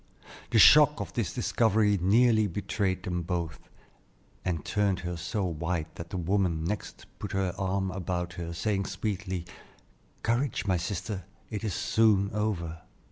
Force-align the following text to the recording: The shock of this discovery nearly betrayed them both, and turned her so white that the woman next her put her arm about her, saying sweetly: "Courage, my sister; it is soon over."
The 0.49 0.57
shock 0.57 0.99
of 0.99 1.13
this 1.13 1.31
discovery 1.31 1.99
nearly 2.01 2.47
betrayed 2.47 3.03
them 3.03 3.21
both, 3.21 3.59
and 4.43 4.65
turned 4.65 5.01
her 5.01 5.15
so 5.15 5.45
white 5.45 5.93
that 5.93 6.09
the 6.09 6.17
woman 6.17 6.63
next 6.63 7.01
her 7.01 7.07
put 7.19 7.33
her 7.33 7.53
arm 7.55 7.91
about 7.91 8.33
her, 8.33 8.51
saying 8.51 8.85
sweetly: 8.87 9.45
"Courage, 10.23 10.65
my 10.65 10.77
sister; 10.77 11.25
it 11.51 11.63
is 11.63 11.75
soon 11.75 12.31
over." 12.33 12.81